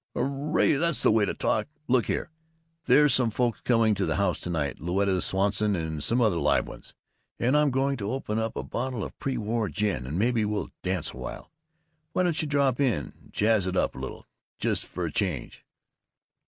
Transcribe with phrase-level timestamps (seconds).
[0.15, 0.73] "Hurray!
[0.77, 1.67] That's the way to talk!
[1.87, 2.31] Look here:
[2.85, 6.67] There's some folks coming to the house to night, Louetta Swanson and some other live
[6.67, 6.95] ones,
[7.39, 10.71] and I'm going to open up a bottle of pre war gin, and maybe we'll
[10.81, 11.51] dance a while.
[12.13, 14.25] Why don't you drop in and jazz it up a little,
[14.57, 15.63] just for a change?"